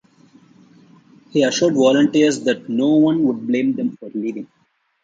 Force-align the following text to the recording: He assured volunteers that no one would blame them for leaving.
He 1.29 1.43
assured 1.43 1.75
volunteers 1.75 2.39
that 2.45 2.67
no 2.67 2.87
one 2.89 3.21
would 3.21 3.45
blame 3.45 3.73
them 3.73 3.95
for 3.97 4.09
leaving. 4.15 4.47